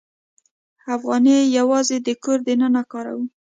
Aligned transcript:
افغانۍ 0.95 1.37
یوازې 1.57 1.97
د 2.01 2.09
کور 2.23 2.39
دننه 2.47 2.81
کاروو. 2.91 3.25